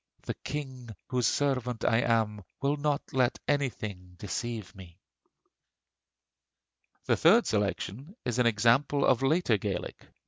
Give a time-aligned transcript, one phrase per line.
[0.23, 4.97] The King whose servant I am will not let Anything deceive me.
[7.05, 10.07] The third selection is an example of later Gaelic.